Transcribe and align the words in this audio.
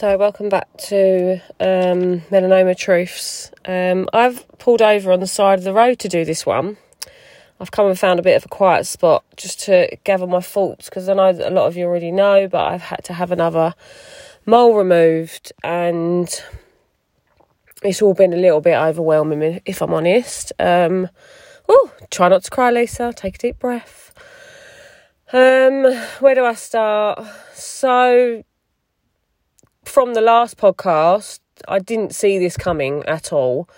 So, 0.00 0.16
welcome 0.16 0.48
back 0.48 0.74
to 0.84 1.42
um, 1.60 2.22
Melanoma 2.30 2.74
Truths. 2.74 3.50
Um, 3.66 4.08
I've 4.14 4.48
pulled 4.56 4.80
over 4.80 5.12
on 5.12 5.20
the 5.20 5.26
side 5.26 5.58
of 5.58 5.64
the 5.66 5.74
road 5.74 5.98
to 5.98 6.08
do 6.08 6.24
this 6.24 6.46
one. 6.46 6.78
I've 7.60 7.70
come 7.70 7.86
and 7.86 7.98
found 7.98 8.18
a 8.18 8.22
bit 8.22 8.34
of 8.34 8.46
a 8.46 8.48
quiet 8.48 8.86
spot 8.86 9.24
just 9.36 9.60
to 9.66 9.94
gather 10.04 10.26
my 10.26 10.40
thoughts 10.40 10.88
because 10.88 11.06
I 11.06 11.12
know 11.12 11.34
that 11.34 11.52
a 11.52 11.54
lot 11.54 11.66
of 11.66 11.76
you 11.76 11.84
already 11.84 12.12
know, 12.12 12.48
but 12.48 12.72
I've 12.72 12.80
had 12.80 13.04
to 13.04 13.12
have 13.12 13.30
another 13.30 13.74
mole 14.46 14.74
removed 14.74 15.52
and 15.62 16.26
it's 17.82 18.00
all 18.00 18.14
been 18.14 18.32
a 18.32 18.38
little 18.38 18.62
bit 18.62 18.78
overwhelming, 18.78 19.60
if 19.66 19.82
I'm 19.82 19.92
honest. 19.92 20.50
Um, 20.58 21.10
oh, 21.68 21.92
try 22.10 22.28
not 22.28 22.44
to 22.44 22.50
cry, 22.50 22.70
Lisa. 22.70 23.12
Take 23.14 23.34
a 23.34 23.38
deep 23.38 23.58
breath. 23.58 24.14
Um, 25.30 25.84
where 26.20 26.34
do 26.34 26.46
I 26.46 26.54
start? 26.54 27.22
So, 27.52 28.44
from 29.84 30.14
the 30.14 30.20
last 30.20 30.56
podcast, 30.56 31.40
I 31.68 31.78
didn't 31.78 32.14
see 32.14 32.38
this 32.38 32.56
coming 32.56 33.02
at 33.06 33.32
all. 33.32 33.68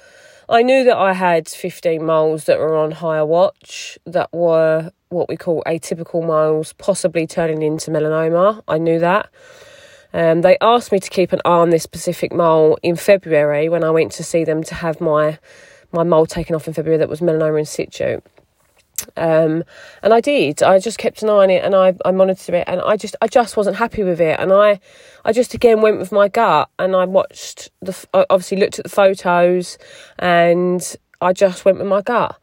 I 0.48 0.62
knew 0.62 0.84
that 0.84 0.96
I 0.96 1.14
had 1.14 1.48
15 1.48 2.04
moles 2.04 2.44
that 2.44 2.58
were 2.58 2.76
on 2.76 2.90
higher 2.90 3.24
watch 3.24 3.98
that 4.04 4.32
were 4.32 4.90
what 5.08 5.28
we 5.28 5.36
call 5.36 5.62
atypical 5.66 6.26
moles, 6.26 6.74
possibly 6.74 7.26
turning 7.26 7.62
into 7.62 7.90
melanoma. 7.90 8.62
I 8.68 8.78
knew 8.78 8.98
that. 8.98 9.30
Um, 10.12 10.42
they 10.42 10.58
asked 10.60 10.92
me 10.92 11.00
to 11.00 11.08
keep 11.08 11.32
an 11.32 11.40
eye 11.44 11.50
on 11.50 11.70
this 11.70 11.82
specific 11.82 12.32
mole 12.32 12.78
in 12.82 12.96
February 12.96 13.68
when 13.68 13.82
I 13.82 13.90
went 13.90 14.12
to 14.12 14.24
see 14.24 14.44
them 14.44 14.62
to 14.64 14.74
have 14.74 15.00
my 15.00 15.38
my 15.94 16.02
mole 16.02 16.26
taken 16.26 16.54
off 16.54 16.66
in 16.66 16.74
February 16.74 16.98
that 16.98 17.08
was 17.08 17.20
melanoma 17.20 17.58
in 17.60 17.64
situ. 17.66 18.20
Um, 19.16 19.64
and 20.02 20.12
I 20.12 20.20
did. 20.20 20.62
I 20.62 20.78
just 20.78 20.98
kept 20.98 21.22
an 21.22 21.28
eye 21.28 21.44
on 21.44 21.50
it, 21.50 21.64
and 21.64 21.74
I, 21.74 21.94
I 22.04 22.10
monitored 22.10 22.54
it, 22.54 22.64
and 22.66 22.80
I 22.80 22.96
just 22.96 23.16
I 23.20 23.28
just 23.28 23.56
wasn't 23.56 23.76
happy 23.76 24.02
with 24.02 24.20
it, 24.20 24.38
and 24.38 24.52
I 24.52 24.80
I 25.24 25.32
just 25.32 25.54
again 25.54 25.80
went 25.80 25.98
with 25.98 26.12
my 26.12 26.28
gut, 26.28 26.68
and 26.78 26.94
I 26.94 27.04
watched 27.04 27.70
the 27.80 27.96
obviously 28.12 28.58
looked 28.58 28.78
at 28.78 28.84
the 28.84 28.90
photos, 28.90 29.78
and 30.18 30.96
I 31.20 31.32
just 31.32 31.64
went 31.64 31.78
with 31.78 31.86
my 31.86 32.02
gut, 32.02 32.36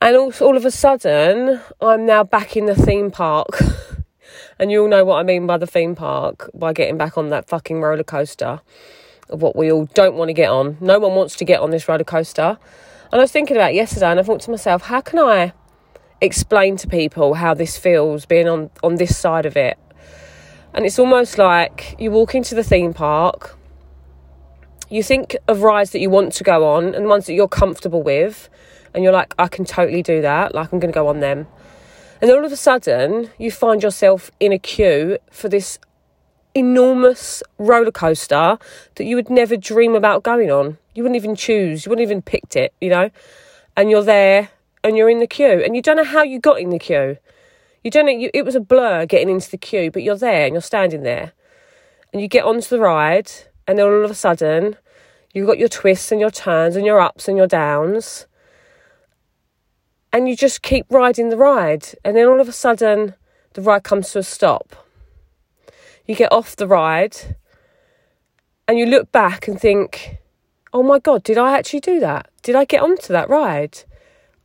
and 0.00 0.16
all 0.16 0.32
all 0.40 0.56
of 0.56 0.64
a 0.64 0.70
sudden 0.70 1.60
I'm 1.80 2.06
now 2.06 2.24
back 2.24 2.56
in 2.56 2.66
the 2.66 2.74
theme 2.76 3.10
park. 3.10 3.48
And 4.58 4.70
you 4.70 4.82
all 4.82 4.88
know 4.88 5.06
what 5.06 5.16
I 5.16 5.22
mean 5.22 5.46
by 5.46 5.56
the 5.56 5.66
theme 5.66 5.94
park, 5.94 6.50
by 6.52 6.74
getting 6.74 6.98
back 6.98 7.16
on 7.16 7.30
that 7.30 7.48
fucking 7.48 7.80
roller 7.80 8.04
coaster 8.04 8.60
of 9.30 9.40
what 9.40 9.56
we 9.56 9.72
all 9.72 9.86
don't 9.86 10.16
want 10.16 10.28
to 10.28 10.34
get 10.34 10.50
on. 10.50 10.76
No 10.80 10.98
one 10.98 11.14
wants 11.14 11.34
to 11.36 11.46
get 11.46 11.60
on 11.60 11.70
this 11.70 11.88
roller 11.88 12.04
coaster. 12.04 12.58
And 13.10 13.20
I 13.20 13.24
was 13.24 13.32
thinking 13.32 13.56
about 13.56 13.72
yesterday 13.74 14.10
and 14.10 14.20
I 14.20 14.22
thought 14.22 14.42
to 14.42 14.50
myself, 14.50 14.82
how 14.82 15.00
can 15.00 15.18
I 15.18 15.52
explain 16.20 16.76
to 16.78 16.88
people 16.88 17.34
how 17.34 17.54
this 17.54 17.76
feels 17.76 18.26
being 18.26 18.48
on, 18.48 18.70
on 18.82 18.96
this 18.96 19.16
side 19.16 19.46
of 19.46 19.56
it? 19.56 19.78
And 20.72 20.86
it's 20.86 20.98
almost 20.98 21.38
like 21.38 21.96
you 21.98 22.10
walk 22.10 22.34
into 22.34 22.54
the 22.54 22.62
theme 22.62 22.94
park, 22.94 23.56
you 24.88 25.02
think 25.02 25.36
of 25.48 25.62
rides 25.62 25.90
that 25.90 26.00
you 26.00 26.10
want 26.10 26.32
to 26.34 26.44
go 26.44 26.68
on 26.68 26.94
and 26.94 27.06
ones 27.06 27.26
that 27.26 27.34
you're 27.34 27.48
comfortable 27.48 28.02
with, 28.02 28.48
and 28.92 29.04
you're 29.04 29.12
like, 29.12 29.34
I 29.38 29.48
can 29.48 29.64
totally 29.64 30.02
do 30.02 30.20
that, 30.22 30.54
like 30.54 30.72
I'm 30.72 30.80
going 30.80 30.92
to 30.92 30.94
go 30.94 31.08
on 31.08 31.20
them. 31.20 31.46
And 32.20 32.30
all 32.30 32.44
of 32.44 32.52
a 32.52 32.56
sudden, 32.56 33.30
you 33.38 33.50
find 33.50 33.82
yourself 33.82 34.30
in 34.40 34.52
a 34.52 34.58
queue 34.58 35.18
for 35.30 35.48
this 35.48 35.78
enormous 36.54 37.42
roller 37.58 37.92
coaster 37.92 38.58
that 38.96 39.04
you 39.04 39.16
would 39.16 39.30
never 39.30 39.56
dream 39.56 39.94
about 39.94 40.22
going 40.22 40.50
on. 40.50 40.78
You 40.94 41.04
wouldn't 41.04 41.16
even 41.16 41.36
choose, 41.36 41.86
you 41.86 41.90
wouldn't 41.90 42.04
even 42.04 42.20
picked 42.22 42.56
it, 42.56 42.74
you 42.80 42.90
know? 42.90 43.10
And 43.76 43.90
you're 43.90 44.02
there 44.02 44.50
and 44.82 44.96
you're 44.96 45.10
in 45.10 45.18
the 45.18 45.26
queue 45.26 45.62
and 45.64 45.76
you 45.76 45.82
don't 45.82 45.96
know 45.96 46.04
how 46.04 46.22
you 46.22 46.38
got 46.38 46.60
in 46.60 46.70
the 46.70 46.78
queue. 46.78 47.18
You 47.84 47.90
don't 47.90 48.06
know, 48.06 48.12
you, 48.12 48.30
it 48.34 48.44
was 48.44 48.54
a 48.54 48.60
blur 48.60 49.06
getting 49.06 49.30
into 49.30 49.50
the 49.50 49.58
queue, 49.58 49.90
but 49.90 50.02
you're 50.02 50.16
there 50.16 50.46
and 50.46 50.54
you're 50.54 50.62
standing 50.62 51.02
there. 51.02 51.32
And 52.12 52.20
you 52.20 52.28
get 52.28 52.44
onto 52.44 52.68
the 52.68 52.80
ride 52.80 53.30
and 53.66 53.78
then 53.78 53.86
all 53.86 54.04
of 54.04 54.10
a 54.10 54.14
sudden, 54.14 54.76
you've 55.32 55.46
got 55.46 55.58
your 55.58 55.68
twists 55.68 56.10
and 56.10 56.20
your 56.20 56.30
turns 56.30 56.76
and 56.76 56.84
your 56.84 57.00
ups 57.00 57.28
and 57.28 57.36
your 57.36 57.46
downs 57.46 58.26
and 60.12 60.28
you 60.28 60.36
just 60.36 60.62
keep 60.62 60.86
riding 60.90 61.28
the 61.28 61.36
ride. 61.36 61.86
And 62.04 62.16
then 62.16 62.26
all 62.26 62.40
of 62.40 62.48
a 62.48 62.52
sudden, 62.52 63.14
the 63.54 63.62
ride 63.62 63.84
comes 63.84 64.10
to 64.12 64.20
a 64.20 64.22
stop. 64.22 64.86
You 66.06 66.14
get 66.14 66.32
off 66.32 66.56
the 66.56 66.66
ride 66.66 67.36
and 68.66 68.78
you 68.78 68.86
look 68.86 69.12
back 69.12 69.46
and 69.46 69.60
think, 69.60 70.18
oh 70.72 70.82
my 70.82 70.98
God, 70.98 71.22
did 71.22 71.38
I 71.38 71.56
actually 71.56 71.80
do 71.80 72.00
that? 72.00 72.30
Did 72.42 72.56
I 72.56 72.64
get 72.64 72.82
onto 72.82 73.12
that 73.12 73.28
ride? 73.28 73.84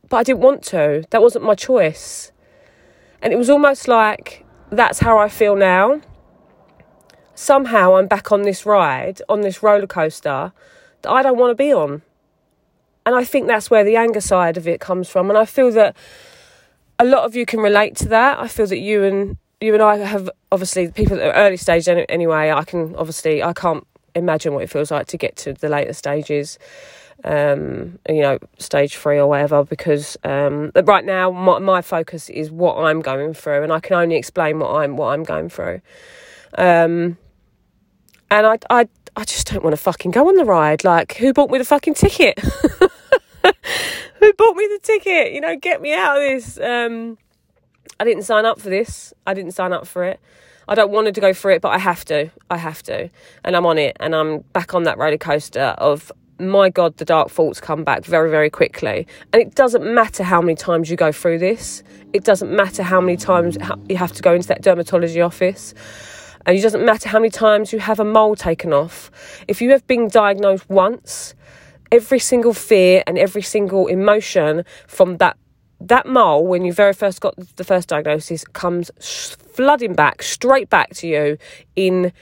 But 0.08 0.18
I 0.18 0.22
didn't 0.22 0.40
want 0.40 0.62
to. 0.64 1.04
That 1.10 1.22
wasn't 1.22 1.44
my 1.44 1.54
choice. 1.54 2.32
And 3.20 3.32
it 3.32 3.36
was 3.36 3.50
almost 3.50 3.88
like 3.88 4.44
that's 4.70 5.00
how 5.00 5.18
I 5.18 5.28
feel 5.28 5.56
now. 5.56 6.00
Somehow 7.34 7.96
I'm 7.96 8.06
back 8.06 8.32
on 8.32 8.42
this 8.42 8.64
ride, 8.64 9.20
on 9.28 9.42
this 9.42 9.62
roller 9.62 9.86
coaster 9.86 10.52
that 11.02 11.10
I 11.10 11.22
don't 11.22 11.38
want 11.38 11.50
to 11.50 11.54
be 11.54 11.72
on. 11.72 12.02
And 13.04 13.14
I 13.14 13.24
think 13.24 13.46
that's 13.46 13.70
where 13.70 13.84
the 13.84 13.96
anger 13.96 14.20
side 14.20 14.56
of 14.56 14.66
it 14.66 14.80
comes 14.80 15.08
from. 15.08 15.28
And 15.28 15.38
I 15.38 15.44
feel 15.44 15.70
that 15.72 15.96
a 16.98 17.04
lot 17.04 17.24
of 17.24 17.36
you 17.36 17.46
can 17.46 17.60
relate 17.60 17.94
to 17.96 18.08
that. 18.08 18.38
I 18.38 18.48
feel 18.48 18.66
that 18.66 18.78
you 18.78 19.04
and 19.04 19.36
you 19.60 19.74
and 19.74 19.82
I 19.82 19.98
have 19.98 20.28
obviously 20.50 20.90
people 20.90 21.20
at 21.20 21.32
early 21.34 21.56
stage 21.56 21.88
anyway. 21.88 22.50
I 22.50 22.64
can 22.64 22.94
obviously 22.96 23.42
I 23.42 23.52
can't 23.52 23.86
imagine 24.14 24.54
what 24.54 24.64
it 24.64 24.70
feels 24.70 24.90
like 24.90 25.06
to 25.08 25.16
get 25.16 25.36
to 25.36 25.52
the 25.52 25.68
later 25.68 25.92
stages. 25.92 26.58
Um, 27.24 27.98
you 28.08 28.20
know, 28.20 28.38
stage 28.58 28.96
three 28.96 29.18
or 29.18 29.26
whatever, 29.26 29.64
because 29.64 30.16
um, 30.22 30.70
right 30.84 31.04
now 31.04 31.30
my, 31.30 31.58
my 31.58 31.82
focus 31.82 32.28
is 32.28 32.50
what 32.50 32.76
I'm 32.76 33.00
going 33.00 33.34
through, 33.34 33.62
and 33.64 33.72
I 33.72 33.80
can 33.80 33.96
only 33.96 34.16
explain 34.16 34.58
what 34.60 34.74
I'm 34.76 34.96
what 34.96 35.08
I'm 35.08 35.24
going 35.24 35.48
through. 35.48 35.80
Um, 36.56 37.16
and 38.30 38.46
I, 38.46 38.58
I, 38.70 38.88
I 39.16 39.24
just 39.24 39.50
don't 39.50 39.62
want 39.62 39.74
to 39.74 39.82
fucking 39.82 40.10
go 40.10 40.28
on 40.28 40.36
the 40.36 40.44
ride. 40.44 40.84
Like, 40.84 41.16
who 41.16 41.32
bought 41.32 41.50
me 41.50 41.58
the 41.58 41.64
fucking 41.64 41.94
ticket? 41.94 42.38
who 42.40 44.32
bought 44.32 44.56
me 44.56 44.66
the 44.66 44.80
ticket? 44.82 45.32
You 45.32 45.40
know, 45.40 45.56
get 45.56 45.80
me 45.80 45.94
out 45.94 46.16
of 46.16 46.22
this. 46.22 46.58
Um, 46.58 47.18
I 47.98 48.04
didn't 48.04 48.24
sign 48.24 48.44
up 48.44 48.60
for 48.60 48.68
this. 48.68 49.14
I 49.26 49.34
didn't 49.34 49.52
sign 49.52 49.72
up 49.72 49.86
for 49.86 50.04
it. 50.04 50.20
I 50.68 50.74
don't 50.74 50.90
want 50.90 51.12
to 51.14 51.20
go 51.20 51.32
for 51.32 51.50
it, 51.50 51.62
but 51.62 51.68
I 51.68 51.78
have 51.78 52.04
to. 52.06 52.30
I 52.50 52.56
have 52.56 52.82
to. 52.84 53.08
And 53.44 53.56
I'm 53.56 53.64
on 53.64 53.78
it. 53.78 53.96
And 54.00 54.14
I'm 54.14 54.40
back 54.52 54.74
on 54.74 54.82
that 54.82 54.98
roller 54.98 55.18
coaster 55.18 55.74
of, 55.78 56.10
my 56.38 56.68
God, 56.68 56.96
the 56.96 57.04
dark 57.04 57.30
thoughts 57.30 57.60
come 57.60 57.84
back 57.84 58.04
very, 58.04 58.30
very 58.30 58.50
quickly. 58.50 59.06
And 59.32 59.42
it 59.42 59.54
doesn't 59.54 59.84
matter 59.84 60.22
how 60.22 60.40
many 60.40 60.54
times 60.54 60.90
you 60.90 60.96
go 60.96 61.12
through 61.12 61.38
this, 61.38 61.82
it 62.12 62.24
doesn't 62.24 62.54
matter 62.54 62.82
how 62.82 63.00
many 63.00 63.16
times 63.16 63.56
you 63.88 63.96
have 63.96 64.12
to 64.12 64.22
go 64.22 64.34
into 64.34 64.48
that 64.48 64.62
dermatology 64.62 65.24
office. 65.24 65.74
And 66.44 66.56
it 66.56 66.62
doesn't 66.62 66.84
matter 66.84 67.08
how 67.08 67.18
many 67.18 67.30
times 67.30 67.72
you 67.72 67.80
have 67.80 67.98
a 67.98 68.04
mole 68.04 68.36
taken 68.36 68.72
off. 68.72 69.10
If 69.48 69.60
you 69.60 69.70
have 69.70 69.84
been 69.88 70.08
diagnosed 70.08 70.68
once, 70.70 71.34
every 71.90 72.20
single 72.20 72.54
fear 72.54 73.02
and 73.06 73.18
every 73.18 73.42
single 73.42 73.86
emotion 73.86 74.64
from 74.86 75.16
that 75.18 75.36
that 75.78 76.06
mole 76.06 76.46
when 76.46 76.64
you 76.64 76.72
very 76.72 76.94
first 76.94 77.20
got 77.20 77.34
the 77.56 77.64
first 77.64 77.88
diagnosis 77.88 78.44
comes 78.44 78.90
flooding 79.52 79.94
back 79.94 80.22
straight 80.22 80.70
back 80.70 80.90
to 80.94 81.06
you 81.06 81.36
in 81.74 82.12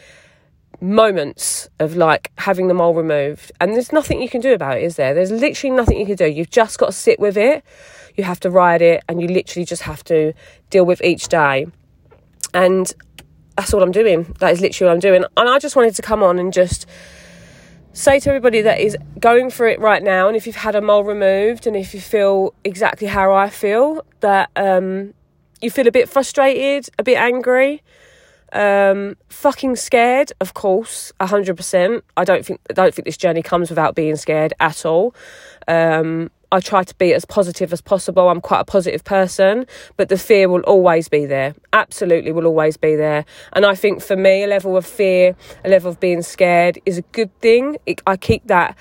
moments 0.80 1.68
of 1.78 1.96
like 1.96 2.30
having 2.38 2.68
the 2.68 2.74
mole 2.74 2.94
removed 2.94 3.52
and 3.60 3.72
there's 3.72 3.92
nothing 3.92 4.20
you 4.20 4.28
can 4.28 4.40
do 4.40 4.52
about 4.52 4.78
it 4.78 4.82
is 4.82 4.96
there? 4.96 5.14
There's 5.14 5.30
literally 5.30 5.74
nothing 5.74 5.98
you 5.98 6.06
can 6.06 6.16
do. 6.16 6.26
You've 6.26 6.50
just 6.50 6.78
got 6.78 6.86
to 6.86 6.92
sit 6.92 7.18
with 7.18 7.36
it. 7.36 7.64
You 8.16 8.24
have 8.24 8.40
to 8.40 8.50
ride 8.50 8.82
it 8.82 9.02
and 9.08 9.20
you 9.20 9.28
literally 9.28 9.64
just 9.64 9.82
have 9.82 10.04
to 10.04 10.32
deal 10.70 10.84
with 10.84 11.02
each 11.02 11.28
day. 11.28 11.66
And 12.52 12.92
that's 13.56 13.72
all 13.72 13.82
I'm 13.82 13.92
doing. 13.92 14.34
That 14.40 14.52
is 14.52 14.60
literally 14.60 14.88
what 14.88 14.94
I'm 14.94 15.00
doing. 15.00 15.24
And 15.36 15.48
I 15.48 15.58
just 15.58 15.76
wanted 15.76 15.94
to 15.96 16.02
come 16.02 16.22
on 16.22 16.38
and 16.38 16.52
just 16.52 16.86
say 17.92 18.18
to 18.18 18.28
everybody 18.28 18.60
that 18.60 18.80
is 18.80 18.96
going 19.20 19.50
through 19.50 19.70
it 19.70 19.80
right 19.80 20.02
now, 20.02 20.26
and 20.26 20.36
if 20.36 20.46
you've 20.46 20.56
had 20.56 20.74
a 20.74 20.80
mole 20.80 21.04
removed, 21.04 21.66
and 21.66 21.76
if 21.76 21.94
you 21.94 22.00
feel 22.00 22.52
exactly 22.64 23.06
how 23.06 23.32
I 23.32 23.48
feel, 23.48 24.04
that 24.20 24.50
um, 24.56 25.14
you 25.60 25.70
feel 25.70 25.86
a 25.86 25.92
bit 25.92 26.08
frustrated, 26.08 26.90
a 26.98 27.04
bit 27.04 27.16
angry, 27.16 27.82
um, 28.54 29.16
fucking 29.28 29.76
scared, 29.76 30.32
of 30.40 30.54
course, 30.54 31.12
hundred 31.20 31.56
percent. 31.56 32.04
I 32.16 32.24
don't 32.24 32.46
think 32.46 32.60
I 32.70 32.72
don't 32.72 32.94
think 32.94 33.04
this 33.04 33.16
journey 33.16 33.42
comes 33.42 33.68
without 33.68 33.94
being 33.94 34.16
scared 34.16 34.54
at 34.60 34.86
all. 34.86 35.14
Um, 35.68 36.30
I 36.52 36.60
try 36.60 36.84
to 36.84 36.94
be 36.94 37.12
as 37.12 37.24
positive 37.24 37.72
as 37.72 37.80
possible. 37.80 38.28
I'm 38.28 38.40
quite 38.40 38.60
a 38.60 38.64
positive 38.64 39.02
person, 39.02 39.66
but 39.96 40.08
the 40.08 40.16
fear 40.16 40.48
will 40.48 40.60
always 40.60 41.08
be 41.08 41.26
there. 41.26 41.56
Absolutely 41.72 42.30
will 42.30 42.46
always 42.46 42.76
be 42.76 42.94
there. 42.94 43.24
And 43.54 43.66
I 43.66 43.74
think 43.74 44.00
for 44.00 44.14
me, 44.14 44.44
a 44.44 44.46
level 44.46 44.76
of 44.76 44.86
fear, 44.86 45.34
a 45.64 45.68
level 45.68 45.90
of 45.90 45.98
being 45.98 46.22
scared 46.22 46.78
is 46.86 46.98
a 46.98 47.02
good 47.02 47.36
thing. 47.40 47.76
It, 47.86 48.02
I 48.06 48.16
keep 48.16 48.46
that 48.46 48.78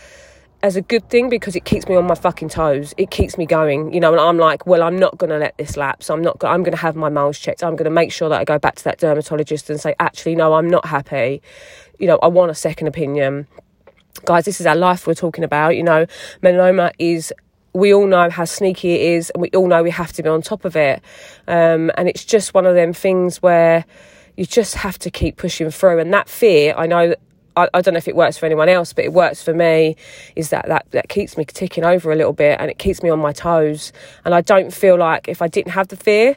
as 0.63 0.75
a 0.75 0.81
good 0.81 1.07
thing 1.09 1.29
because 1.29 1.55
it 1.55 1.65
keeps 1.65 1.87
me 1.87 1.95
on 1.95 2.07
my 2.07 2.15
fucking 2.15 2.49
toes. 2.49 2.93
It 2.97 3.11
keeps 3.11 3.37
me 3.37 3.45
going, 3.45 3.93
you 3.93 3.99
know. 3.99 4.11
And 4.11 4.19
I'm 4.19 4.37
like, 4.37 4.65
well, 4.65 4.81
I'm 4.81 4.97
not 4.97 5.17
going 5.17 5.29
to 5.29 5.37
let 5.37 5.57
this 5.57 5.77
lapse. 5.77 6.09
I'm 6.09 6.21
not. 6.21 6.43
I'm 6.43 6.63
going 6.63 6.71
to 6.71 6.81
have 6.81 6.95
my 6.95 7.09
moles 7.09 7.37
checked. 7.37 7.63
I'm 7.63 7.75
going 7.75 7.85
to 7.85 7.91
make 7.91 8.11
sure 8.11 8.29
that 8.29 8.39
I 8.39 8.45
go 8.45 8.57
back 8.57 8.75
to 8.75 8.83
that 8.85 8.97
dermatologist 8.97 9.69
and 9.69 9.79
say, 9.79 9.93
actually, 9.99 10.35
no, 10.35 10.53
I'm 10.53 10.69
not 10.69 10.85
happy. 10.85 11.41
You 11.99 12.07
know, 12.07 12.17
I 12.23 12.27
want 12.27 12.49
a 12.49 12.55
second 12.55 12.87
opinion 12.87 13.47
guys, 14.25 14.45
this 14.45 14.59
is 14.59 14.67
our 14.67 14.75
life 14.75 15.07
we're 15.07 15.13
talking 15.13 15.43
about. 15.43 15.75
You 15.75 15.83
know, 15.83 16.05
melanoma 16.41 16.91
is 16.99 17.33
we 17.73 17.93
all 17.93 18.07
know 18.07 18.29
how 18.29 18.45
sneaky 18.45 18.93
it 18.93 19.01
is, 19.01 19.29
and 19.31 19.41
we 19.41 19.49
all 19.49 19.67
know 19.67 19.83
we 19.83 19.91
have 19.91 20.13
to 20.13 20.23
be 20.23 20.29
on 20.29 20.41
top 20.41 20.65
of 20.65 20.75
it. 20.75 21.01
Um, 21.47 21.91
and 21.97 22.07
it's 22.07 22.23
just 22.23 22.53
one 22.53 22.65
of 22.65 22.75
them 22.75 22.93
things 22.93 23.41
where 23.41 23.85
you 24.37 24.45
just 24.45 24.75
have 24.75 24.97
to 24.99 25.11
keep 25.11 25.37
pushing 25.37 25.69
through. 25.69 25.99
And 25.99 26.13
that 26.13 26.29
fear, 26.29 26.73
I 26.77 26.87
know 26.87 27.15
I, 27.55 27.67
I, 27.73 27.81
don't 27.81 27.93
know 27.93 27.97
if 27.97 28.07
it 28.07 28.15
works 28.15 28.37
for 28.37 28.45
anyone 28.45 28.69
else, 28.69 28.93
but 28.93 29.05
it 29.05 29.13
works 29.13 29.43
for 29.43 29.53
me. 29.53 29.95
Is 30.35 30.49
that, 30.49 30.67
that 30.67 30.85
that 30.91 31.09
keeps 31.09 31.37
me 31.37 31.45
ticking 31.45 31.83
over 31.83 32.11
a 32.11 32.15
little 32.15 32.33
bit 32.33 32.59
and 32.59 32.69
it 32.69 32.79
keeps 32.79 33.03
me 33.03 33.09
on 33.09 33.19
my 33.19 33.31
toes. 33.33 33.91
And 34.25 34.33
I 34.33 34.41
don't 34.41 34.73
feel 34.73 34.97
like 34.97 35.27
if 35.27 35.41
I 35.41 35.47
didn't 35.47 35.71
have 35.71 35.87
the 35.87 35.95
fear, 35.95 36.35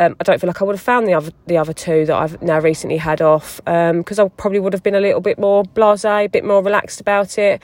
um, 0.00 0.16
I 0.18 0.24
don't 0.24 0.40
feel 0.40 0.48
like 0.48 0.62
I 0.62 0.64
would 0.64 0.76
have 0.76 0.82
found 0.82 1.06
the 1.06 1.14
other 1.14 1.30
the 1.46 1.58
other 1.58 1.74
two 1.74 2.06
that 2.06 2.16
I've 2.16 2.40
now 2.40 2.58
recently 2.58 2.96
had 2.96 3.20
off 3.20 3.56
because 3.64 4.18
um, 4.18 4.26
I 4.26 4.28
probably 4.28 4.58
would 4.58 4.72
have 4.72 4.82
been 4.82 4.94
a 4.94 5.00
little 5.00 5.20
bit 5.20 5.38
more 5.38 5.62
blasé, 5.62 6.24
a 6.24 6.28
bit 6.28 6.44
more 6.44 6.62
relaxed 6.62 7.00
about 7.00 7.36
it. 7.36 7.62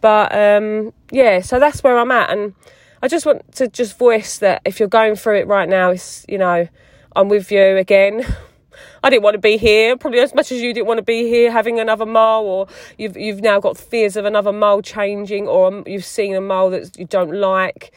But 0.00 0.34
um, 0.34 0.94
yeah, 1.10 1.40
so 1.40 1.58
that's 1.58 1.82
where 1.84 1.98
I'm 1.98 2.10
at, 2.10 2.30
and 2.30 2.54
I 3.02 3.08
just 3.08 3.26
want 3.26 3.52
to 3.56 3.68
just 3.68 3.98
voice 3.98 4.38
that 4.38 4.62
if 4.64 4.80
you're 4.80 4.88
going 4.88 5.16
through 5.16 5.36
it 5.40 5.46
right 5.46 5.68
now, 5.68 5.90
it's 5.90 6.24
you 6.28 6.38
know 6.38 6.66
I'm 7.14 7.28
with 7.28 7.52
you 7.52 7.76
again. 7.76 8.24
I 9.02 9.10
didn't 9.10 9.22
want 9.22 9.34
to 9.34 9.40
be 9.40 9.56
here, 9.56 9.96
probably 9.96 10.20
as 10.20 10.34
much 10.34 10.52
as 10.52 10.60
you 10.60 10.72
didn't 10.72 10.86
want 10.86 10.98
to 10.98 11.02
be 11.02 11.28
here, 11.28 11.50
having 11.50 11.80
another 11.80 12.06
mole, 12.06 12.46
or 12.46 12.66
you've 12.98 13.16
you've 13.16 13.40
now 13.40 13.60
got 13.60 13.76
fears 13.76 14.16
of 14.16 14.24
another 14.24 14.52
mole 14.52 14.82
changing, 14.82 15.48
or 15.48 15.68
um, 15.68 15.84
you've 15.86 16.04
seen 16.04 16.34
a 16.34 16.40
mole 16.40 16.70
that 16.70 16.98
you 16.98 17.06
don't 17.06 17.32
like. 17.32 17.92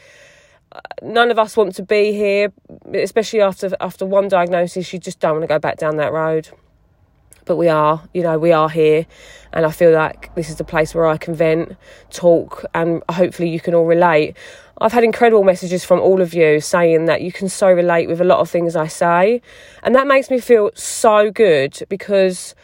Uh, 0.72 0.80
none 1.02 1.30
of 1.30 1.38
us 1.38 1.56
want 1.56 1.74
to 1.74 1.82
be 1.82 2.12
here, 2.12 2.52
especially 2.94 3.40
after 3.40 3.70
after 3.80 4.06
one 4.06 4.28
diagnosis. 4.28 4.92
You 4.92 4.98
just 4.98 5.20
don't 5.20 5.32
want 5.32 5.42
to 5.42 5.48
go 5.48 5.58
back 5.58 5.78
down 5.78 5.96
that 5.96 6.12
road. 6.12 6.48
But 7.50 7.56
we 7.56 7.68
are, 7.68 8.00
you 8.14 8.22
know, 8.22 8.38
we 8.38 8.52
are 8.52 8.68
here, 8.68 9.06
and 9.52 9.66
I 9.66 9.72
feel 9.72 9.90
like 9.90 10.32
this 10.36 10.50
is 10.50 10.54
the 10.54 10.62
place 10.62 10.94
where 10.94 11.08
I 11.08 11.16
can 11.16 11.34
vent, 11.34 11.76
talk, 12.10 12.64
and 12.74 13.02
hopefully 13.10 13.48
you 13.48 13.58
can 13.58 13.74
all 13.74 13.86
relate. 13.86 14.36
I've 14.80 14.92
had 14.92 15.02
incredible 15.02 15.42
messages 15.42 15.84
from 15.84 15.98
all 15.98 16.20
of 16.20 16.32
you 16.32 16.60
saying 16.60 17.06
that 17.06 17.22
you 17.22 17.32
can 17.32 17.48
so 17.48 17.68
relate 17.68 18.06
with 18.06 18.20
a 18.20 18.24
lot 18.24 18.38
of 18.38 18.48
things 18.48 18.76
I 18.76 18.86
say. 18.86 19.42
And 19.82 19.96
that 19.96 20.06
makes 20.06 20.30
me 20.30 20.38
feel 20.38 20.70
so 20.76 21.32
good 21.32 21.76
because 21.88 22.54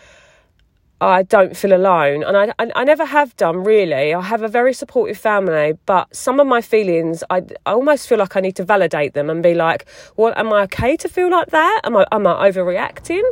I 1.00 1.24
don't 1.24 1.56
feel 1.56 1.72
alone. 1.72 2.22
And 2.22 2.36
I, 2.36 2.52
I, 2.60 2.70
I, 2.76 2.84
never 2.84 3.06
have 3.06 3.36
done 3.36 3.64
really. 3.64 4.14
I 4.14 4.20
have 4.20 4.42
a 4.42 4.48
very 4.48 4.72
supportive 4.72 5.18
family, 5.18 5.76
but 5.86 6.14
some 6.14 6.38
of 6.38 6.46
my 6.46 6.60
feelings, 6.60 7.24
I, 7.28 7.38
I 7.66 7.72
almost 7.72 8.08
feel 8.08 8.18
like 8.18 8.36
I 8.36 8.40
need 8.40 8.54
to 8.54 8.64
validate 8.64 9.14
them 9.14 9.30
and 9.30 9.42
be 9.42 9.54
like, 9.54 9.84
well, 10.16 10.32
am 10.36 10.52
I 10.52 10.62
okay 10.62 10.96
to 10.98 11.08
feel 11.08 11.28
like 11.28 11.48
that? 11.48 11.80
Am 11.82 11.96
I, 11.96 12.06
am 12.12 12.24
I 12.28 12.48
overreacting? 12.48 13.24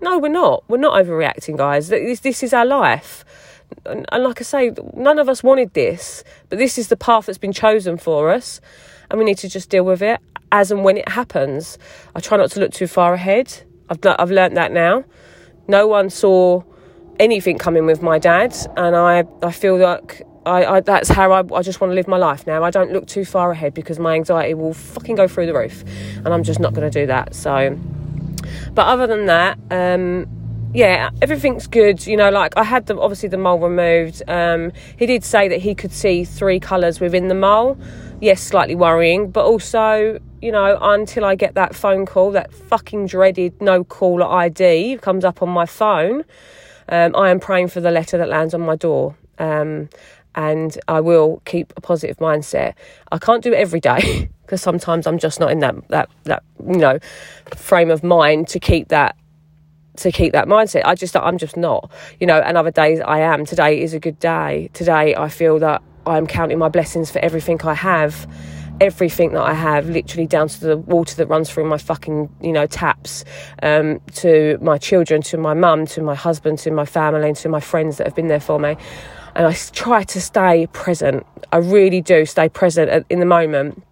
No, 0.00 0.18
we're 0.18 0.28
not. 0.28 0.64
We're 0.68 0.78
not 0.78 1.04
overreacting, 1.04 1.56
guys. 1.56 1.88
This, 1.88 2.20
this 2.20 2.42
is 2.42 2.52
our 2.52 2.66
life 2.66 3.24
and, 3.86 4.06
and 4.10 4.24
like 4.24 4.40
I 4.40 4.44
say, 4.44 4.72
none 4.94 5.18
of 5.18 5.28
us 5.28 5.42
wanted 5.42 5.74
this, 5.74 6.24
but 6.48 6.58
this 6.58 6.78
is 6.78 6.88
the 6.88 6.96
path 6.96 7.26
that's 7.26 7.38
been 7.38 7.52
chosen 7.52 7.96
for 7.96 8.30
us, 8.30 8.60
and 9.10 9.18
we 9.18 9.24
need 9.24 9.38
to 9.38 9.48
just 9.48 9.70
deal 9.70 9.84
with 9.84 10.02
it 10.02 10.20
as 10.52 10.70
and 10.70 10.84
when 10.84 10.96
it 10.96 11.08
happens. 11.08 11.78
I 12.14 12.20
try 12.20 12.36
not 12.36 12.50
to 12.52 12.60
look 12.60 12.72
too 12.72 12.86
far 12.86 13.14
ahead. 13.14 13.62
I've 13.88 13.98
I've 14.04 14.30
learnt 14.30 14.54
that 14.54 14.72
now. 14.72 15.04
No 15.66 15.86
one 15.86 16.10
saw 16.10 16.62
anything 17.18 17.58
coming 17.58 17.86
with 17.86 18.02
my 18.02 18.18
dad, 18.18 18.56
and 18.76 18.96
I 18.96 19.24
I 19.42 19.52
feel 19.52 19.78
like 19.78 20.22
I, 20.46 20.64
I, 20.64 20.80
that's 20.80 21.10
how 21.10 21.32
I, 21.32 21.42
I 21.54 21.62
just 21.62 21.80
want 21.80 21.90
to 21.90 21.94
live 21.94 22.08
my 22.08 22.16
life 22.16 22.46
now. 22.46 22.62
I 22.62 22.70
don't 22.70 22.92
look 22.92 23.06
too 23.06 23.24
far 23.24 23.50
ahead 23.50 23.74
because 23.74 23.98
my 23.98 24.14
anxiety 24.14 24.54
will 24.54 24.72
fucking 24.72 25.16
go 25.16 25.28
through 25.28 25.46
the 25.46 25.54
roof, 25.54 25.84
and 26.16 26.28
I'm 26.28 26.42
just 26.42 26.60
not 26.60 26.72
going 26.74 26.90
to 26.90 27.00
do 27.00 27.06
that. 27.06 27.34
So, 27.34 27.78
but 28.74 28.86
other 28.86 29.06
than 29.06 29.26
that, 29.26 29.58
um, 29.70 30.26
yeah, 30.74 31.10
everything's 31.22 31.66
good. 31.66 32.06
You 32.06 32.16
know, 32.16 32.30
like 32.30 32.56
I 32.56 32.64
had 32.64 32.86
the 32.86 32.98
obviously 32.98 33.28
the 33.28 33.38
mole 33.38 33.58
removed. 33.58 34.22
Um, 34.28 34.72
he 34.96 35.06
did 35.06 35.24
say 35.24 35.48
that 35.48 35.60
he 35.60 35.74
could 35.74 35.92
see 35.92 36.24
three 36.24 36.60
colours 36.60 37.00
within 37.00 37.28
the 37.28 37.34
mole. 37.34 37.78
Yes, 38.20 38.42
slightly 38.42 38.74
worrying, 38.74 39.30
but 39.30 39.44
also, 39.44 40.18
you 40.42 40.50
know, 40.50 40.76
until 40.80 41.24
I 41.24 41.36
get 41.36 41.54
that 41.54 41.74
phone 41.74 42.04
call, 42.04 42.32
that 42.32 42.52
fucking 42.52 43.06
dreaded 43.06 43.60
no 43.62 43.84
caller 43.84 44.26
ID 44.26 44.98
comes 44.98 45.24
up 45.24 45.40
on 45.40 45.48
my 45.48 45.66
phone, 45.66 46.24
um, 46.88 47.14
I 47.14 47.30
am 47.30 47.38
praying 47.38 47.68
for 47.68 47.80
the 47.80 47.90
letter 47.90 48.18
that 48.18 48.28
lands 48.28 48.54
on 48.54 48.62
my 48.62 48.76
door. 48.76 49.16
Um, 49.38 49.88
and 50.38 50.78
I 50.86 51.00
will 51.00 51.42
keep 51.44 51.72
a 51.76 51.80
positive 51.80 52.18
mindset. 52.18 52.74
I 53.10 53.18
can't 53.18 53.42
do 53.42 53.52
it 53.52 53.56
every 53.56 53.80
day 53.80 54.30
because 54.42 54.62
sometimes 54.62 55.08
I'm 55.08 55.18
just 55.18 55.40
not 55.40 55.50
in 55.50 55.58
that 55.58 55.74
that 55.88 56.08
that 56.24 56.44
you 56.64 56.78
know 56.78 57.00
frame 57.56 57.90
of 57.90 58.04
mind 58.04 58.46
to 58.48 58.60
keep 58.60 58.88
that 58.88 59.16
to 59.96 60.12
keep 60.12 60.32
that 60.32 60.46
mindset. 60.46 60.82
I 60.84 60.94
just 60.94 61.16
I'm 61.16 61.38
just 61.38 61.56
not, 61.56 61.90
you 62.20 62.26
know. 62.26 62.38
And 62.38 62.56
other 62.56 62.70
days 62.70 63.00
I 63.00 63.18
am. 63.18 63.44
Today 63.44 63.82
is 63.82 63.94
a 63.94 63.98
good 63.98 64.20
day. 64.20 64.70
Today 64.74 65.16
I 65.16 65.28
feel 65.28 65.58
that 65.58 65.82
I'm 66.06 66.28
counting 66.28 66.58
my 66.58 66.68
blessings 66.68 67.10
for 67.10 67.18
everything 67.18 67.60
I 67.64 67.74
have. 67.74 68.28
Everything 68.80 69.32
that 69.32 69.42
I 69.42 69.54
have, 69.54 69.88
literally 69.88 70.28
down 70.28 70.46
to 70.46 70.60
the 70.60 70.76
water 70.76 71.16
that 71.16 71.26
runs 71.26 71.50
through 71.50 71.64
my 71.64 71.78
fucking, 71.78 72.32
you 72.40 72.52
know, 72.52 72.68
taps, 72.68 73.24
um, 73.60 74.00
to 74.14 74.56
my 74.62 74.78
children, 74.78 75.20
to 75.22 75.36
my 75.36 75.52
mum, 75.52 75.84
to 75.86 76.00
my 76.00 76.14
husband, 76.14 76.60
to 76.60 76.70
my 76.70 76.84
family, 76.84 77.26
and 77.26 77.36
to 77.38 77.48
my 77.48 77.58
friends 77.58 77.96
that 77.96 78.06
have 78.06 78.14
been 78.14 78.28
there 78.28 78.38
for 78.38 78.60
me. 78.60 78.76
And 79.34 79.46
I 79.46 79.52
try 79.52 80.02
to 80.04 80.20
stay 80.20 80.66
present. 80.68 81.26
I 81.52 81.58
really 81.58 82.00
do 82.00 82.26
stay 82.26 82.48
present 82.48 83.06
in 83.08 83.20
the 83.20 83.26
moment 83.26 83.82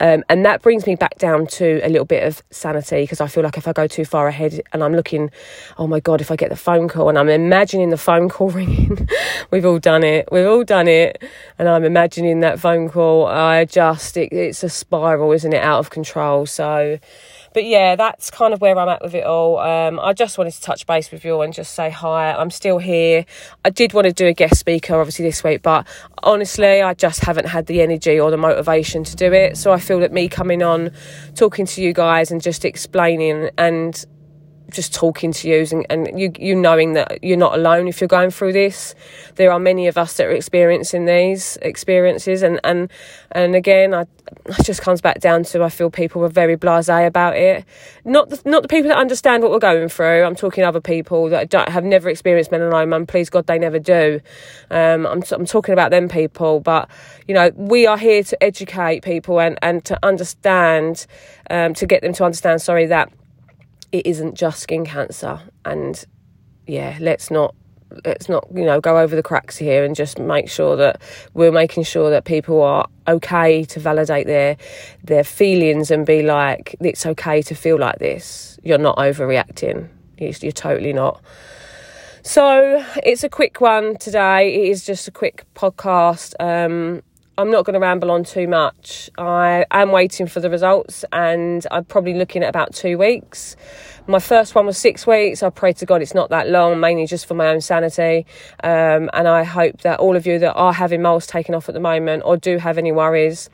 um, 0.00 0.24
and 0.28 0.44
that 0.44 0.62
brings 0.62 0.86
me 0.86 0.96
back 0.96 1.18
down 1.18 1.46
to 1.46 1.80
a 1.82 1.88
little 1.88 2.04
bit 2.04 2.24
of 2.24 2.42
sanity 2.50 3.02
because 3.02 3.20
I 3.20 3.28
feel 3.28 3.42
like 3.42 3.56
if 3.56 3.68
I 3.68 3.72
go 3.72 3.86
too 3.86 4.04
far 4.04 4.28
ahead 4.28 4.60
and 4.72 4.82
I'm 4.82 4.94
looking, 4.94 5.30
oh 5.78 5.86
my 5.86 6.00
God, 6.00 6.20
if 6.20 6.30
I 6.30 6.36
get 6.36 6.50
the 6.50 6.56
phone 6.56 6.88
call 6.88 7.08
and 7.08 7.18
I'm 7.18 7.28
imagining 7.28 7.90
the 7.90 7.96
phone 7.96 8.28
call 8.28 8.50
ringing, 8.50 9.08
we've 9.50 9.64
all 9.64 9.78
done 9.78 10.02
it, 10.02 10.28
we've 10.32 10.46
all 10.46 10.64
done 10.64 10.88
it. 10.88 11.22
And 11.58 11.68
I'm 11.68 11.84
imagining 11.84 12.40
that 12.40 12.58
phone 12.58 12.88
call, 12.88 13.26
I 13.26 13.64
just, 13.64 14.16
it, 14.16 14.32
it's 14.32 14.62
a 14.64 14.68
spiral, 14.68 15.32
isn't 15.32 15.52
it, 15.52 15.62
out 15.62 15.78
of 15.78 15.90
control. 15.90 16.46
So, 16.46 16.98
but 17.54 17.64
yeah, 17.64 17.94
that's 17.94 18.30
kind 18.30 18.52
of 18.52 18.60
where 18.60 18.76
I'm 18.76 18.88
at 18.88 19.00
with 19.00 19.14
it 19.14 19.24
all. 19.24 19.58
Um, 19.60 20.00
I 20.00 20.12
just 20.12 20.36
wanted 20.36 20.52
to 20.54 20.60
touch 20.60 20.86
base 20.86 21.10
with 21.10 21.24
you 21.24 21.34
all 21.34 21.42
and 21.42 21.54
just 21.54 21.72
say 21.72 21.88
hi. 21.88 22.32
I'm 22.32 22.50
still 22.50 22.78
here. 22.78 23.24
I 23.64 23.70
did 23.70 23.94
want 23.94 24.06
to 24.06 24.12
do 24.12 24.26
a 24.26 24.32
guest 24.32 24.58
speaker, 24.58 24.96
obviously, 24.96 25.24
this 25.24 25.42
week, 25.44 25.62
but 25.62 25.86
honestly, 26.22 26.82
I 26.82 26.94
just 26.94 27.20
haven't 27.20 27.46
had 27.46 27.66
the 27.66 27.80
energy 27.80 28.18
or 28.18 28.32
the 28.32 28.36
motivation 28.36 29.04
to 29.04 29.14
do 29.16 29.32
it. 29.32 29.56
So 29.56 29.72
I 29.72 29.78
feel 29.78 30.00
that 30.00 30.12
me 30.12 30.28
coming 30.28 30.64
on, 30.64 30.90
talking 31.36 31.64
to 31.64 31.80
you 31.80 31.92
guys 31.92 32.32
and 32.32 32.42
just 32.42 32.64
explaining 32.64 33.50
and 33.56 34.04
just 34.70 34.94
talking 34.94 35.32
to 35.32 35.48
you 35.48 35.66
and, 35.70 35.86
and 35.90 36.18
you 36.18 36.32
you 36.38 36.54
knowing 36.54 36.94
that 36.94 37.22
you're 37.22 37.36
not 37.36 37.54
alone 37.54 37.86
if 37.86 38.00
you're 38.00 38.08
going 38.08 38.30
through 38.30 38.52
this. 38.52 38.94
There 39.36 39.52
are 39.52 39.58
many 39.58 39.86
of 39.88 39.98
us 39.98 40.16
that 40.16 40.26
are 40.26 40.32
experiencing 40.32 41.06
these 41.06 41.58
experiences 41.62 42.42
and 42.42 42.60
and 42.64 42.90
and 43.32 43.54
again 43.54 43.94
I 43.94 44.06
it 44.46 44.64
just 44.64 44.80
comes 44.80 45.00
back 45.00 45.20
down 45.20 45.44
to 45.44 45.62
I 45.62 45.68
feel 45.68 45.90
people 45.90 46.24
are 46.24 46.28
very 46.28 46.56
blasé 46.56 47.06
about 47.06 47.36
it. 47.36 47.64
Not 48.04 48.30
the, 48.30 48.40
not 48.44 48.62
the 48.62 48.68
people 48.68 48.88
that 48.88 48.98
understand 48.98 49.42
what 49.42 49.52
we're 49.52 49.58
going 49.58 49.88
through. 49.88 50.24
I'm 50.24 50.34
talking 50.34 50.64
other 50.64 50.80
people 50.80 51.28
that 51.28 51.50
don't, 51.50 51.68
have 51.68 51.84
never 51.84 52.08
experienced 52.08 52.50
melanoma 52.50 52.96
and 52.96 53.06
please 53.06 53.28
God 53.28 53.46
they 53.46 53.58
never 53.58 53.78
do. 53.78 54.20
Um, 54.70 55.06
I'm 55.06 55.22
I'm 55.30 55.46
talking 55.46 55.72
about 55.72 55.90
them 55.90 56.08
people, 56.08 56.60
but 56.60 56.88
you 57.28 57.34
know 57.34 57.50
we 57.54 57.86
are 57.86 57.98
here 57.98 58.22
to 58.22 58.42
educate 58.42 59.02
people 59.02 59.40
and 59.40 59.58
and 59.62 59.84
to 59.84 59.98
understand 60.02 61.06
um, 61.50 61.74
to 61.74 61.86
get 61.86 62.02
them 62.02 62.14
to 62.14 62.24
understand. 62.24 62.62
Sorry 62.62 62.86
that 62.86 63.12
it 63.94 64.06
isn't 64.06 64.34
just 64.34 64.60
skin 64.60 64.84
cancer. 64.84 65.40
And 65.64 66.04
yeah, 66.66 66.98
let's 67.00 67.30
not 67.30 67.54
let's 68.04 68.28
not 68.28 68.44
you 68.52 68.64
know 68.64 68.80
go 68.80 68.98
over 68.98 69.14
the 69.14 69.22
cracks 69.22 69.56
here 69.56 69.84
and 69.84 69.94
just 69.94 70.18
make 70.18 70.50
sure 70.50 70.74
that 70.74 71.00
we're 71.32 71.52
making 71.52 71.84
sure 71.84 72.10
that 72.10 72.24
people 72.24 72.60
are 72.60 72.88
okay 73.06 73.62
to 73.62 73.78
validate 73.78 74.26
their 74.26 74.56
their 75.04 75.22
feelings 75.22 75.92
and 75.92 76.04
be 76.04 76.24
like 76.24 76.74
it's 76.80 77.06
okay 77.06 77.40
to 77.40 77.54
feel 77.54 77.78
like 77.78 78.00
this. 78.00 78.58
You're 78.64 78.78
not 78.78 78.96
overreacting. 78.96 79.88
You're, 80.18 80.52
totally 80.52 80.92
not. 80.92 81.20
So 82.22 82.84
it's 83.04 83.22
a 83.22 83.28
quick 83.28 83.60
one 83.60 83.96
today. 83.98 84.54
It 84.54 84.70
is 84.70 84.84
just 84.84 85.06
a 85.06 85.10
quick 85.10 85.44
podcast. 85.54 86.34
Um, 86.40 87.02
I'm 87.36 87.50
not 87.50 87.64
going 87.64 87.74
to 87.74 87.80
ramble 87.80 88.12
on 88.12 88.22
too 88.22 88.46
much. 88.46 89.10
I 89.18 89.66
am 89.72 89.90
waiting 89.90 90.28
for 90.28 90.38
the 90.38 90.48
results 90.48 91.04
and 91.12 91.66
I'm 91.68 91.84
probably 91.84 92.14
looking 92.14 92.44
at 92.44 92.48
about 92.48 92.72
two 92.72 92.96
weeks. 92.96 93.56
My 94.06 94.20
first 94.20 94.54
one 94.54 94.66
was 94.66 94.78
six 94.78 95.04
weeks. 95.04 95.42
I 95.42 95.50
pray 95.50 95.72
to 95.72 95.86
God 95.86 96.00
it's 96.00 96.14
not 96.14 96.30
that 96.30 96.48
long, 96.48 96.78
mainly 96.78 97.06
just 97.06 97.26
for 97.26 97.34
my 97.34 97.48
own 97.48 97.60
sanity. 97.60 98.24
Um, 98.62 99.10
and 99.12 99.26
I 99.26 99.42
hope 99.42 99.80
that 99.80 99.98
all 99.98 100.14
of 100.14 100.28
you 100.28 100.38
that 100.38 100.52
are 100.54 100.72
having 100.72 101.02
moles 101.02 101.26
taken 101.26 101.56
off 101.56 101.68
at 101.68 101.74
the 101.74 101.80
moment 101.80 102.22
or 102.24 102.36
do 102.36 102.58
have 102.58 102.78
any 102.78 102.92
worries, 102.92 103.50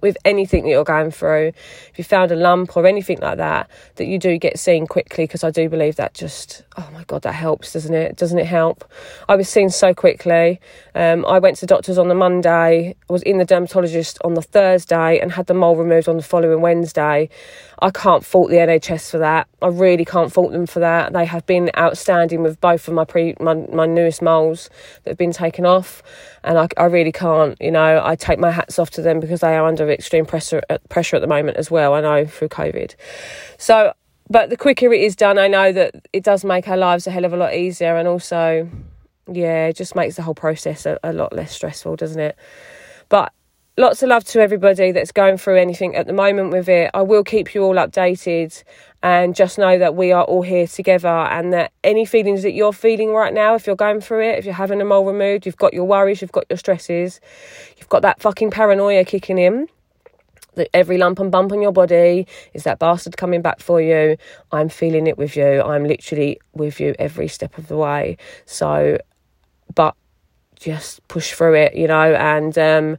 with 0.00 0.16
anything 0.24 0.64
that 0.64 0.70
you're 0.70 0.84
going 0.84 1.10
through, 1.10 1.52
if 1.90 1.98
you 1.98 2.04
found 2.04 2.30
a 2.30 2.36
lump 2.36 2.76
or 2.76 2.86
anything 2.86 3.18
like 3.20 3.38
that, 3.38 3.70
that 3.96 4.06
you 4.06 4.18
do 4.18 4.38
get 4.38 4.58
seen 4.58 4.86
quickly 4.86 5.24
because 5.24 5.44
I 5.44 5.50
do 5.50 5.68
believe 5.68 5.96
that 5.96 6.14
just, 6.14 6.62
oh 6.76 6.88
my 6.92 7.04
God, 7.04 7.22
that 7.22 7.34
helps, 7.34 7.72
doesn't 7.72 7.94
it? 7.94 8.16
Doesn't 8.16 8.38
it 8.38 8.46
help? 8.46 8.84
I 9.28 9.36
was 9.36 9.48
seen 9.48 9.70
so 9.70 9.94
quickly. 9.94 10.60
Um, 10.94 11.24
I 11.26 11.38
went 11.38 11.56
to 11.58 11.66
doctors 11.66 11.98
on 11.98 12.08
the 12.08 12.14
Monday, 12.14 12.94
was 13.08 13.22
in 13.22 13.38
the 13.38 13.44
dermatologist 13.44 14.18
on 14.24 14.34
the 14.34 14.42
Thursday, 14.42 15.18
and 15.18 15.32
had 15.32 15.46
the 15.46 15.54
mole 15.54 15.76
removed 15.76 16.08
on 16.08 16.16
the 16.16 16.22
following 16.22 16.60
Wednesday. 16.60 17.28
I 17.80 17.90
can't 17.90 18.24
fault 18.24 18.50
the 18.50 18.56
NHS 18.56 19.10
for 19.10 19.18
that. 19.18 19.48
I 19.60 19.68
really 19.68 20.04
can't 20.04 20.32
fault 20.32 20.52
them 20.52 20.66
for 20.66 20.80
that. 20.80 21.12
They 21.12 21.24
have 21.24 21.44
been 21.46 21.70
outstanding 21.76 22.42
with 22.42 22.60
both 22.60 22.88
of 22.88 22.94
my 22.94 23.04
pre 23.04 23.34
my, 23.40 23.54
my 23.54 23.86
newest 23.86 24.22
moles 24.22 24.70
that 25.02 25.10
have 25.10 25.18
been 25.18 25.32
taken 25.32 25.66
off, 25.66 26.02
and 26.42 26.58
I, 26.58 26.68
I 26.76 26.84
really 26.84 27.12
can't. 27.12 27.60
You 27.60 27.70
know, 27.70 28.00
I 28.04 28.16
take 28.16 28.38
my 28.38 28.50
hats 28.50 28.78
off 28.78 28.90
to 28.92 29.02
them 29.02 29.20
because 29.20 29.40
they 29.40 29.56
are 29.56 29.66
under 29.66 29.83
extreme 29.90 30.26
pressure 30.26 30.62
at, 30.70 30.88
pressure 30.88 31.16
at 31.16 31.22
the 31.22 31.28
moment 31.28 31.56
as 31.56 31.70
well. 31.70 31.94
I 31.94 32.00
know 32.00 32.26
through 32.26 32.48
COVID, 32.48 32.94
so 33.58 33.92
but 34.30 34.48
the 34.50 34.56
quicker 34.56 34.92
it 34.92 35.02
is 35.02 35.16
done, 35.16 35.38
I 35.38 35.48
know 35.48 35.72
that 35.72 35.94
it 36.12 36.24
does 36.24 36.44
make 36.44 36.66
our 36.66 36.76
lives 36.76 37.06
a 37.06 37.10
hell 37.10 37.24
of 37.24 37.32
a 37.32 37.36
lot 37.36 37.54
easier, 37.54 37.96
and 37.96 38.08
also, 38.08 38.68
yeah, 39.30 39.66
it 39.66 39.76
just 39.76 39.94
makes 39.94 40.16
the 40.16 40.22
whole 40.22 40.34
process 40.34 40.86
a, 40.86 40.98
a 41.04 41.12
lot 41.12 41.34
less 41.34 41.52
stressful, 41.52 41.96
doesn't 41.96 42.20
it? 42.20 42.36
But 43.10 43.32
lots 43.76 44.02
of 44.02 44.08
love 44.08 44.24
to 44.24 44.40
everybody 44.40 44.92
that's 44.92 45.12
going 45.12 45.36
through 45.36 45.56
anything 45.56 45.94
at 45.94 46.06
the 46.06 46.12
moment 46.12 46.52
with 46.52 46.68
it. 46.68 46.90
I 46.94 47.02
will 47.02 47.24
keep 47.24 47.54
you 47.54 47.62
all 47.64 47.74
updated 47.74 48.62
and 49.02 49.34
just 49.34 49.58
know 49.58 49.78
that 49.78 49.94
we 49.94 50.12
are 50.12 50.24
all 50.24 50.42
here 50.42 50.66
together 50.66 51.08
and 51.08 51.52
that 51.52 51.72
any 51.82 52.06
feelings 52.06 52.42
that 52.44 52.52
you're 52.52 52.72
feeling 52.72 53.10
right 53.10 53.34
now, 53.34 53.54
if 53.54 53.66
you're 53.66 53.76
going 53.76 54.00
through 54.00 54.22
it, 54.26 54.38
if 54.38 54.46
you're 54.46 54.54
having 54.54 54.80
a 54.80 54.84
mole 54.84 55.04
removed, 55.04 55.44
you've 55.44 55.58
got 55.58 55.74
your 55.74 55.84
worries, 55.84 56.22
you've 56.22 56.32
got 56.32 56.46
your 56.48 56.56
stresses, 56.56 57.20
you've 57.76 57.90
got 57.90 58.00
that 58.02 58.20
fucking 58.20 58.50
paranoia 58.50 59.04
kicking 59.04 59.36
in. 59.36 59.68
Every 60.72 60.98
lump 60.98 61.18
and 61.18 61.30
bump 61.30 61.52
on 61.52 61.60
your 61.60 61.72
body 61.72 62.26
is 62.52 62.64
that 62.64 62.78
bastard 62.78 63.16
coming 63.16 63.42
back 63.42 63.60
for 63.60 63.80
you. 63.80 64.16
I'm 64.52 64.68
feeling 64.68 65.06
it 65.06 65.18
with 65.18 65.36
you. 65.36 65.62
I'm 65.62 65.84
literally 65.84 66.40
with 66.54 66.80
you 66.80 66.94
every 66.98 67.28
step 67.28 67.58
of 67.58 67.68
the 67.68 67.76
way. 67.76 68.16
So, 68.46 68.98
but 69.74 69.94
just 70.56 71.06
push 71.08 71.32
through 71.32 71.54
it, 71.54 71.74
you 71.74 71.86
know, 71.86 72.14
and 72.14 72.56
um, 72.58 72.98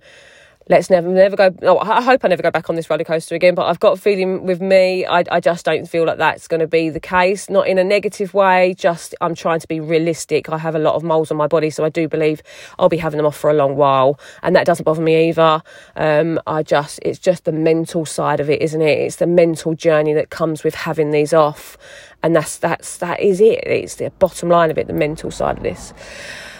let's 0.67 0.89
never 0.89 1.07
never 1.09 1.35
go 1.35 1.55
oh, 1.63 1.77
I 1.77 2.01
hope 2.01 2.25
I 2.25 2.27
never 2.27 2.41
go 2.41 2.49
back 2.49 2.69
on 2.69 2.75
this 2.75 2.89
roller 2.89 3.03
coaster 3.03 3.35
again 3.35 3.53
but 3.53 3.65
I've 3.65 3.79
got 3.79 3.97
a 3.97 4.01
feeling 4.01 4.45
with 4.45 4.61
me 4.61 5.05
I, 5.05 5.23
I 5.31 5.39
just 5.39 5.63
don't 5.63 5.85
feel 5.85 6.05
like 6.05 6.17
that's 6.17 6.47
going 6.47 6.59
to 6.59 6.67
be 6.67 6.89
the 6.89 6.99
case. 6.99 7.49
Not 7.49 7.67
in 7.67 7.77
a 7.77 7.83
negative 7.83 8.33
way 8.33 8.73
just 8.73 9.13
I'm 9.21 9.35
trying 9.35 9.59
to 9.59 9.67
be 9.67 9.79
realistic. 9.79 10.49
I 10.49 10.57
have 10.57 10.75
a 10.75 10.79
lot 10.79 10.95
of 10.95 11.03
moles 11.03 11.29
on 11.29 11.37
my 11.37 11.47
body 11.47 11.69
so 11.69 11.85
I 11.85 11.89
do 11.89 12.07
believe 12.07 12.41
I'll 12.79 12.89
be 12.89 12.97
having 12.97 13.17
them 13.17 13.25
off 13.27 13.37
for 13.37 13.49
a 13.49 13.53
long 13.53 13.75
while 13.75 14.19
and 14.41 14.55
that 14.55 14.65
doesn't 14.65 14.83
bother 14.83 15.01
me 15.01 15.29
either. 15.29 15.61
Um, 15.95 16.39
I 16.47 16.63
just 16.63 16.99
it's 17.03 17.19
just 17.19 17.45
the 17.45 17.51
mental 17.51 18.05
side 18.05 18.39
of 18.39 18.49
it 18.49 18.61
isn't 18.61 18.81
it? 18.81 18.99
It's 18.99 19.17
the 19.17 19.27
mental 19.27 19.75
journey 19.75 20.13
that 20.13 20.31
comes 20.31 20.63
with 20.63 20.73
having 20.73 21.11
these 21.11 21.33
off 21.33 21.77
and 22.23 22.35
that's 22.35 22.57
that's 22.57 22.97
that 22.97 23.19
is 23.19 23.39
it. 23.39 23.63
It's 23.65 23.95
the 23.95 24.09
bottom 24.09 24.49
line 24.49 24.71
of 24.71 24.79
it 24.79 24.87
the 24.87 24.93
mental 24.93 25.29
side 25.29 25.57
of 25.57 25.63
this. 25.63 25.93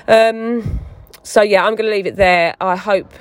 Um, 0.07 0.79
so 1.23 1.41
yeah 1.41 1.65
I'm 1.65 1.73
going 1.73 1.89
to 1.89 1.95
leave 1.95 2.05
it 2.05 2.17
there. 2.17 2.55
I 2.61 2.75
hope 2.75 3.11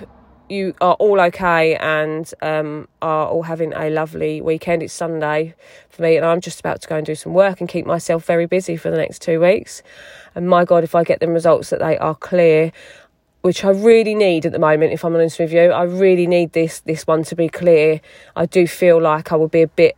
you 0.48 0.74
are 0.80 0.94
all 0.94 1.20
okay 1.20 1.74
and 1.76 2.32
um, 2.42 2.88
are 3.00 3.26
all 3.28 3.42
having 3.42 3.72
a 3.72 3.88
lovely 3.90 4.40
weekend. 4.40 4.82
It's 4.82 4.92
Sunday 4.92 5.54
for 5.88 6.02
me, 6.02 6.16
and 6.16 6.26
I'm 6.26 6.40
just 6.40 6.60
about 6.60 6.82
to 6.82 6.88
go 6.88 6.96
and 6.96 7.06
do 7.06 7.14
some 7.14 7.32
work 7.32 7.60
and 7.60 7.68
keep 7.68 7.86
myself 7.86 8.24
very 8.24 8.46
busy 8.46 8.76
for 8.76 8.90
the 8.90 8.96
next 8.96 9.22
two 9.22 9.40
weeks. 9.40 9.82
And 10.34 10.48
my 10.48 10.64
God, 10.64 10.84
if 10.84 10.94
I 10.94 11.04
get 11.04 11.20
the 11.20 11.28
results 11.28 11.70
that 11.70 11.80
they 11.80 11.96
are 11.98 12.14
clear, 12.14 12.72
which 13.42 13.64
I 13.64 13.70
really 13.70 14.14
need 14.14 14.46
at 14.46 14.52
the 14.52 14.58
moment, 14.58 14.92
if 14.92 15.04
I'm 15.04 15.14
honest 15.14 15.38
with 15.38 15.52
you, 15.52 15.70
I 15.70 15.82
really 15.82 16.26
need 16.26 16.52
this 16.52 16.80
this 16.80 17.06
one 17.06 17.24
to 17.24 17.36
be 17.36 17.48
clear. 17.48 18.00
I 18.36 18.46
do 18.46 18.66
feel 18.66 19.00
like 19.00 19.32
I 19.32 19.36
will 19.36 19.48
be 19.48 19.62
a 19.62 19.68
bit 19.68 19.96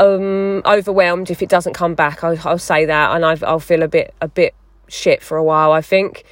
um, 0.00 0.62
overwhelmed 0.64 1.30
if 1.30 1.42
it 1.42 1.48
doesn't 1.48 1.74
come 1.74 1.94
back. 1.94 2.24
I'll, 2.24 2.38
I'll 2.44 2.58
say 2.58 2.84
that, 2.86 3.14
and 3.14 3.24
i 3.24 3.34
will 3.34 3.60
feel 3.60 3.82
a 3.82 3.88
bit 3.88 4.14
a 4.20 4.28
bit 4.28 4.54
shit 4.88 5.22
for 5.22 5.36
a 5.36 5.44
while. 5.44 5.72
I 5.72 5.80
think 5.80 6.24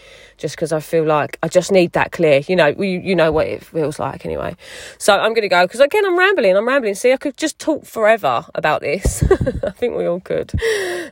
just 0.42 0.56
because 0.56 0.73
I 0.73 0.80
feel 0.80 1.04
like 1.04 1.38
I 1.42 1.49
just 1.49 1.71
need 1.71 1.92
that 1.92 2.11
clear. 2.11 2.42
You 2.49 2.56
know, 2.56 2.66
you, 2.66 3.00
you 3.00 3.14
know 3.14 3.30
what 3.30 3.47
it 3.47 3.64
feels 3.64 3.99
like 3.99 4.26
anyway. 4.26 4.56
So 4.99 5.16
I'm 5.16 5.32
going 5.32 5.42
to 5.42 5.49
go 5.49 5.64
because 5.64 5.80
again, 5.80 6.04
I'm 6.04 6.18
rambling. 6.18 6.56
I'm 6.56 6.66
rambling. 6.66 6.97
See, 6.97 7.12
I 7.12 7.16
could 7.16 7.37
just 7.37 7.59
talk 7.59 7.85
forever 7.87 8.44
about 8.54 8.80
this. 8.80 9.23
I 9.64 9.71
think 9.71 9.97
we 9.97 10.04
all 10.04 10.21
could. 10.21 10.52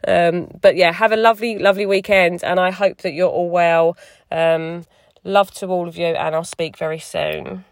Um, 0.07 0.49
but 0.61 0.77
yeah, 0.77 0.93
have 0.93 1.13
a 1.13 1.17
lovely, 1.17 1.59
lovely 1.59 1.87
weekend, 1.87 2.43
and 2.43 2.59
I 2.59 2.71
hope 2.71 2.99
that 2.99 3.13
you're 3.13 3.31
all 3.31 3.51
well. 3.51 3.97
Um, 4.33 4.85
love 5.23 5.53
to 5.53 5.69
all 5.69 5.87
of 5.87 5.97
you, 5.97 6.07
and 6.07 6.35
I'll 6.35 6.45
speak 6.45 6.77
very 6.77 6.99
soon. 6.99 7.65